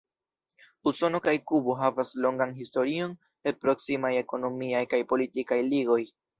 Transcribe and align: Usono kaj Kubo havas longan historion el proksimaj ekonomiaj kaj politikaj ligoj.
Usono 0.91 1.19
kaj 1.27 1.33
Kubo 1.51 1.75
havas 1.81 2.15
longan 2.27 2.57
historion 2.63 3.15
el 3.51 3.59
proksimaj 3.67 4.13
ekonomiaj 4.25 4.85
kaj 4.95 5.05
politikaj 5.15 5.63
ligoj. 5.73 6.03